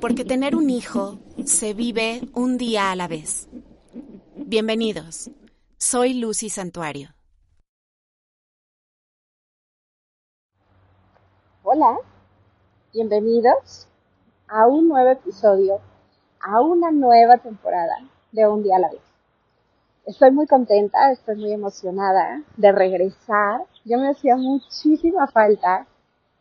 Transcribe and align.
porque 0.00 0.24
tener 0.24 0.54
un 0.54 0.70
hijo 0.70 1.18
se 1.44 1.74
vive 1.74 2.20
un 2.34 2.58
día 2.58 2.90
a 2.90 2.96
la 2.96 3.08
vez. 3.08 3.48
Bienvenidos, 4.34 5.30
soy 5.78 6.14
Lucy 6.14 6.50
Santuario. 6.50 7.10
Hola, 11.62 11.98
bienvenidos 12.92 13.88
a 14.48 14.66
un 14.66 14.88
nuevo 14.88 15.10
episodio, 15.10 15.80
a 16.40 16.60
una 16.60 16.90
nueva 16.90 17.38
temporada 17.38 17.96
de 18.32 18.46
Un 18.46 18.62
día 18.62 18.76
a 18.76 18.80
la 18.80 18.90
vez. 18.90 19.00
Estoy 20.04 20.30
muy 20.30 20.46
contenta, 20.46 21.10
estoy 21.10 21.36
muy 21.36 21.52
emocionada 21.52 22.42
de 22.56 22.70
regresar. 22.70 23.62
Yo 23.84 23.98
me 23.98 24.10
hacía 24.10 24.36
muchísima 24.36 25.26
falta 25.26 25.86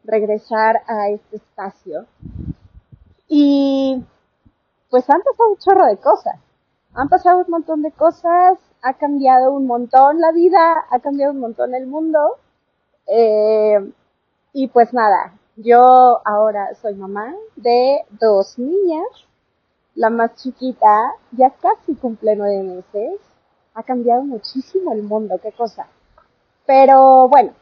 regresar 0.03 0.81
a 0.88 1.09
este 1.09 1.38
espacio 1.38 2.06
y 3.28 4.04
pues 4.90 5.10
han 5.10 5.22
pasado 5.22 5.50
un 5.50 5.58
chorro 5.58 5.86
de 5.88 5.98
cosas. 5.98 6.36
Han 6.94 7.10
pasado 7.10 7.40
un 7.40 7.50
montón 7.50 7.82
de 7.82 7.92
cosas, 7.92 8.58
ha 8.82 8.94
cambiado 8.94 9.52
un 9.52 9.68
montón 9.68 10.22
la 10.22 10.32
vida, 10.32 10.86
ha 10.90 11.00
cambiado 11.00 11.34
un 11.34 11.40
montón 11.40 11.74
el 11.76 11.88
mundo. 11.88 12.38
Eh, 13.08 13.92
y 14.54 14.68
pues 14.68 14.94
nada, 14.94 15.34
yo 15.58 16.22
ahora 16.26 16.74
soy 16.82 16.96
mamá 16.96 17.34
de 17.56 18.06
dos 18.12 18.58
niñas. 18.58 19.08
La 19.96 20.10
más 20.10 20.36
chiquita 20.36 21.14
ya 21.32 21.50
casi 21.50 21.96
cumple 21.96 22.36
nueve 22.36 22.64
meses. 22.64 23.20
Ha 23.73 23.84
cambiado 23.84 24.23
muchísimo 24.23 24.94
el 24.94 25.04
mundo, 25.04 25.40
qué 25.42 25.52
cosa. 25.52 25.88
Pero 26.66 27.28
bueno, 27.28 27.54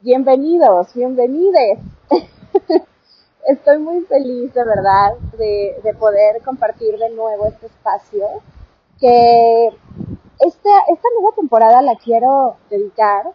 bienvenidos, 0.00 0.92
bienvenides. 0.94 1.78
Estoy 3.46 3.78
muy 3.78 4.02
feliz, 4.02 4.54
de 4.54 4.64
verdad, 4.64 5.16
de, 5.36 5.80
de, 5.82 5.94
poder 5.94 6.42
compartir 6.44 6.96
de 6.96 7.10
nuevo 7.10 7.46
este 7.46 7.66
espacio. 7.66 8.28
Que 9.00 9.66
esta, 10.38 10.70
esta 10.88 11.08
nueva 11.18 11.34
temporada 11.34 11.82
la 11.82 11.96
quiero 11.96 12.56
dedicar 12.70 13.32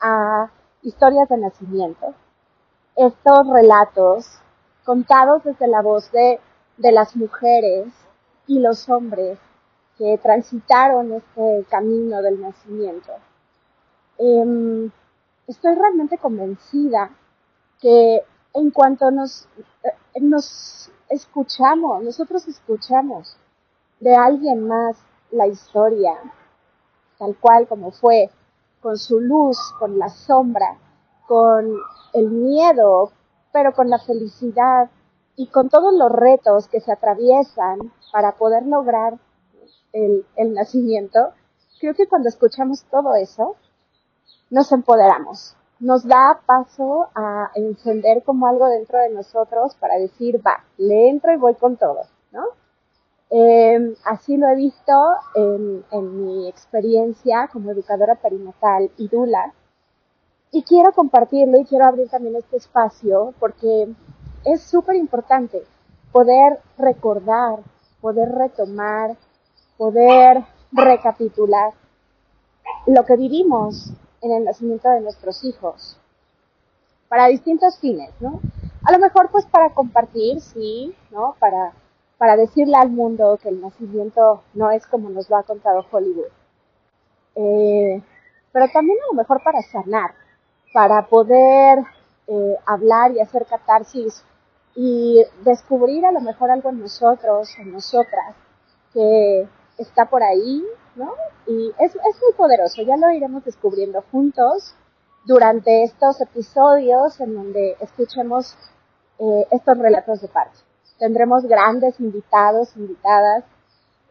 a 0.00 0.50
historias 0.82 1.28
de 1.28 1.38
nacimiento. 1.38 2.14
Estos 2.94 3.48
relatos 3.48 4.26
contados 4.84 5.42
desde 5.42 5.66
la 5.66 5.82
voz 5.82 6.12
de, 6.12 6.38
de 6.76 6.92
las 6.92 7.16
mujeres 7.16 7.88
y 8.46 8.60
los 8.60 8.88
hombres 8.88 9.38
que 9.98 10.16
transitaron 10.18 11.12
este 11.12 11.64
camino 11.68 12.22
del 12.22 12.40
nacimiento. 12.40 13.12
Eh, 14.18 14.90
estoy 15.48 15.74
realmente 15.74 16.18
convencida 16.18 17.10
que 17.80 18.22
en 18.54 18.70
cuanto 18.70 19.10
nos, 19.10 19.48
eh, 19.84 20.20
nos 20.20 20.90
escuchamos, 21.08 22.02
nosotros 22.02 22.46
escuchamos 22.48 23.36
de 24.00 24.14
alguien 24.14 24.66
más 24.66 24.96
la 25.30 25.46
historia, 25.46 26.12
tal 27.18 27.36
cual 27.36 27.68
como 27.68 27.90
fue, 27.90 28.30
con 28.80 28.96
su 28.96 29.20
luz, 29.20 29.58
con 29.78 29.98
la 29.98 30.08
sombra, 30.08 30.78
con 31.26 31.76
el 32.14 32.30
miedo, 32.30 33.12
pero 33.52 33.72
con 33.72 33.90
la 33.90 33.98
felicidad 33.98 34.90
y 35.36 35.48
con 35.48 35.68
todos 35.68 35.94
los 35.94 36.10
retos 36.10 36.66
que 36.68 36.80
se 36.80 36.92
atraviesan 36.92 37.92
para 38.12 38.32
poder 38.32 38.66
lograr 38.66 39.18
el, 39.92 40.26
el 40.36 40.54
nacimiento, 40.54 41.32
creo 41.80 41.94
que 41.94 42.08
cuando 42.08 42.28
escuchamos 42.28 42.84
todo 42.90 43.14
eso, 43.14 43.56
nos 44.50 44.72
empoderamos, 44.72 45.56
nos 45.80 46.06
da 46.06 46.40
paso 46.46 47.08
a 47.14 47.50
encender 47.54 48.22
como 48.22 48.46
algo 48.46 48.68
dentro 48.68 48.98
de 48.98 49.10
nosotros 49.10 49.74
para 49.76 49.96
decir, 49.96 50.40
va, 50.46 50.64
le 50.76 51.08
entro 51.08 51.32
y 51.32 51.36
voy 51.36 51.54
con 51.54 51.76
todo, 51.76 52.02
¿no? 52.32 52.44
Eh, 53.30 53.94
así 54.04 54.36
lo 54.36 54.48
he 54.48 54.56
visto 54.56 54.92
en, 55.34 55.84
en, 55.90 56.26
mi 56.26 56.48
experiencia 56.48 57.48
como 57.52 57.70
educadora 57.70 58.16
perinatal 58.16 58.90
y 58.98 59.08
dula. 59.08 59.54
Y 60.50 60.64
quiero 60.64 60.92
compartirlo 60.92 61.58
y 61.58 61.64
quiero 61.64 61.86
abrir 61.86 62.10
también 62.10 62.36
este 62.36 62.56
espacio 62.56 63.32
porque 63.38 63.88
es 64.44 64.62
súper 64.62 64.96
importante 64.96 65.64
poder 66.12 66.58
recordar, 66.76 67.60
poder 68.00 68.30
retomar, 68.32 69.16
poder 69.78 70.44
recapitular 70.72 71.72
lo 72.86 73.04
que 73.04 73.16
vivimos 73.16 73.92
en 74.22 74.32
el 74.32 74.44
nacimiento 74.44 74.88
de 74.88 75.00
nuestros 75.00 75.44
hijos. 75.44 75.98
Para 77.08 77.26
distintos 77.26 77.78
fines, 77.78 78.10
¿no? 78.20 78.40
A 78.84 78.92
lo 78.92 78.98
mejor 78.98 79.30
pues 79.30 79.46
para 79.46 79.70
compartir, 79.70 80.40
sí, 80.40 80.94
¿no? 81.10 81.34
Para, 81.38 81.72
para 82.18 82.36
decirle 82.36 82.76
al 82.76 82.90
mundo 82.90 83.38
que 83.42 83.48
el 83.48 83.60
nacimiento 83.60 84.42
no 84.54 84.70
es 84.70 84.86
como 84.86 85.10
nos 85.10 85.28
lo 85.28 85.36
ha 85.36 85.42
contado 85.42 85.84
Hollywood. 85.90 86.30
Eh, 87.34 88.02
pero 88.52 88.68
también 88.72 88.98
a 89.02 89.12
lo 89.12 89.16
mejor 89.16 89.42
para 89.42 89.62
sanar, 89.62 90.14
para 90.72 91.06
poder 91.06 91.78
eh, 92.26 92.56
hablar 92.66 93.12
y 93.12 93.20
hacer 93.20 93.46
catarsis 93.46 94.24
y 94.74 95.22
descubrir 95.44 96.06
a 96.06 96.12
lo 96.12 96.20
mejor 96.20 96.50
algo 96.50 96.70
en 96.70 96.80
nosotros, 96.80 97.50
en 97.58 97.72
nosotras, 97.72 98.34
que 98.92 99.48
está 99.78 100.06
por 100.06 100.22
ahí, 100.22 100.64
Y 101.46 101.72
es, 101.78 101.94
muy 101.94 102.32
poderoso, 102.36 102.82
ya 102.82 102.96
lo 102.96 103.10
iremos 103.10 103.44
descubriendo 103.44 104.04
juntos 104.10 104.74
durante 105.24 105.84
estos 105.84 106.20
episodios 106.20 107.20
en 107.20 107.34
donde 107.34 107.76
escuchemos 107.80 108.56
eh, 109.18 109.46
estos 109.50 109.78
relatos 109.78 110.20
de 110.20 110.28
parto. 110.28 110.58
Tendremos 110.98 111.44
grandes 111.44 111.98
invitados, 112.00 112.76
invitadas, 112.76 113.44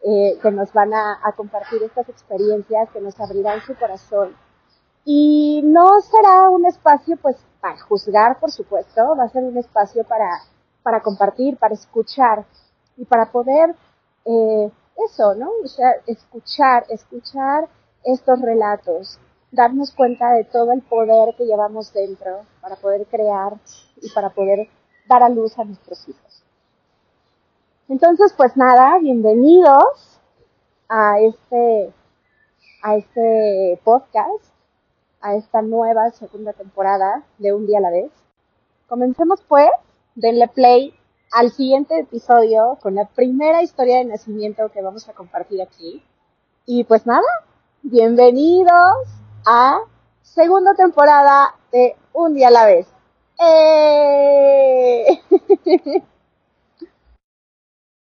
eh, 0.02 0.38
que 0.40 0.50
nos 0.50 0.72
van 0.72 0.94
a, 0.94 1.20
a, 1.22 1.32
compartir 1.32 1.82
estas 1.82 2.08
experiencias, 2.08 2.88
que 2.90 3.00
nos 3.00 3.18
abrirán 3.20 3.60
su 3.62 3.74
corazón. 3.74 4.34
Y 5.04 5.60
no 5.64 5.88
será 6.00 6.48
un 6.48 6.66
espacio, 6.66 7.16
pues, 7.20 7.36
para 7.60 7.78
juzgar, 7.80 8.38
por 8.40 8.50
supuesto, 8.50 9.14
va 9.16 9.24
a 9.24 9.28
ser 9.28 9.44
un 9.44 9.56
espacio 9.58 10.04
para, 10.04 10.28
para 10.82 11.02
compartir, 11.02 11.58
para 11.58 11.74
escuchar 11.74 12.44
y 12.96 13.04
para 13.04 13.30
poder 13.30 13.74
eh, 14.24 14.70
eso, 15.06 15.34
¿no? 15.34 15.50
O 15.64 15.68
sea, 15.68 15.92
escuchar, 16.06 16.84
escuchar 16.88 17.68
estos 18.04 18.40
relatos, 18.40 19.18
darnos 19.50 19.92
cuenta 19.92 20.32
de 20.32 20.44
todo 20.44 20.72
el 20.72 20.82
poder 20.82 21.34
que 21.36 21.44
llevamos 21.44 21.92
dentro 21.92 22.46
para 22.60 22.76
poder 22.76 23.06
crear 23.06 23.54
y 24.00 24.10
para 24.10 24.30
poder 24.30 24.68
dar 25.08 25.22
a 25.22 25.28
luz 25.28 25.58
a 25.58 25.64
nuestros 25.64 26.08
hijos. 26.08 26.44
Entonces, 27.88 28.32
pues 28.36 28.56
nada, 28.56 28.98
bienvenidos 29.00 30.20
a 30.88 31.18
este, 31.20 31.92
a 32.82 32.96
este 32.96 33.80
podcast, 33.84 34.44
a 35.20 35.34
esta 35.34 35.62
nueva 35.62 36.10
segunda 36.10 36.52
temporada 36.52 37.24
de 37.38 37.52
Un 37.52 37.66
Día 37.66 37.78
a 37.78 37.82
la 37.82 37.90
Vez. 37.90 38.12
Comencemos 38.88 39.42
pues, 39.48 39.70
denle 40.14 40.48
play 40.48 40.94
al 41.30 41.52
siguiente 41.52 41.98
episodio 42.00 42.78
con 42.80 42.94
la 42.96 43.06
primera 43.06 43.62
historia 43.62 43.98
de 43.98 44.04
nacimiento 44.04 44.70
que 44.70 44.82
vamos 44.82 45.08
a 45.08 45.12
compartir 45.12 45.62
aquí. 45.62 46.02
Y 46.66 46.84
pues 46.84 47.06
nada, 47.06 47.26
bienvenidos 47.82 49.08
a 49.46 49.78
segunda 50.22 50.74
temporada 50.74 51.54
de 51.72 51.96
Un 52.12 52.34
día 52.34 52.48
a 52.48 52.50
la 52.50 52.66
vez. 52.66 52.86
¡Eh! 53.38 55.22